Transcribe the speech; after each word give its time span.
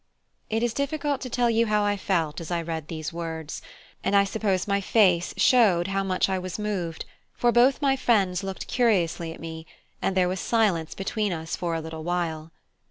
It 0.49 0.63
is 0.63 0.73
difficult 0.73 1.21
to 1.21 1.29
tell 1.29 1.51
you 1.51 1.67
how 1.67 1.83
I 1.83 1.95
felt 1.95 2.41
as 2.41 2.49
I 2.49 2.63
read 2.63 2.87
these 2.87 3.13
words, 3.13 3.61
and 4.03 4.15
I 4.15 4.23
suppose 4.23 4.67
my 4.67 4.81
face 4.81 5.31
showed 5.37 5.89
how 5.89 6.03
much 6.03 6.27
I 6.27 6.39
was 6.39 6.57
moved, 6.57 7.05
for 7.35 7.51
both 7.51 7.83
my 7.83 7.95
friends 7.95 8.41
looked 8.43 8.65
curiously 8.65 9.31
at 9.31 9.39
me, 9.39 9.67
and 10.01 10.17
there 10.17 10.27
was 10.27 10.39
silence 10.39 10.95
between 10.95 11.31
us 11.31 11.55
for 11.55 11.75
a 11.75 11.81
little 11.81 12.03
while. 12.03 12.51